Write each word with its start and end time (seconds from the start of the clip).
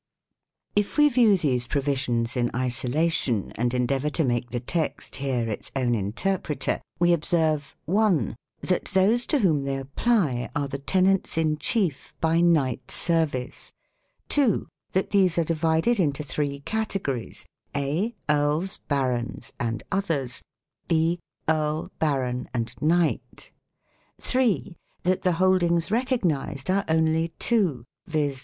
If 0.75 0.97
we 0.97 1.09
view 1.09 1.37
these 1.37 1.67
provisions 1.67 2.35
in 2.35 2.49
isolation 2.55 3.51
and 3.51 3.71
en 3.71 3.85
deavour 3.85 4.11
to 4.13 4.23
make 4.23 4.49
the 4.49 4.59
text 4.59 5.17
here 5.17 5.47
its 5.47 5.71
own 5.75 5.93
interpreter, 5.93 6.81
we 6.97 7.13
observe 7.13 7.75
(i) 7.87 8.35
that 8.61 8.85
those 8.93 9.27
to 9.27 9.37
whom 9.37 9.63
they 9.63 9.77
apply 9.77 10.49
are 10.55 10.67
the 10.67 10.79
tenants 10.79 11.37
in 11.37 11.59
chief 11.59 12.15
by 12.19 12.41
knight 12.41 12.89
service; 12.89 13.73
(2) 14.29 14.67
that 14.93 15.11
these 15.11 15.37
are 15.37 15.43
divided 15.43 15.99
into 15.99 16.23
three 16.23 16.61
categories, 16.61 17.45
(a) 17.75 18.15
earls, 18.27 18.77
barons, 18.87 19.53
and" 19.59 19.83
others"; 19.91 20.41
(b) 20.87 21.19
earl, 21.47 21.91
baron, 21.99 22.49
and 22.55 22.73
knight; 22.81 23.51
(3) 24.19 24.75
that 25.03 25.21
the 25.21 25.33
holdings 25.33 25.91
recognized 25.91 26.71
are 26.71 26.85
only 26.87 27.35
two, 27.37 27.83
viz. 28.07 28.39